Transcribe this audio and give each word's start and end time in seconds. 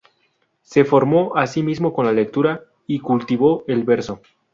Se 0.63 0.83
formó 0.83 1.35
a 1.35 1.45
sí 1.45 1.61
mismo 1.61 1.93
con 1.93 2.07
la 2.07 2.11
lectura 2.11 2.63
y 2.87 2.97
cultivó 3.01 3.63
el 3.67 3.83
verso. 3.83 4.19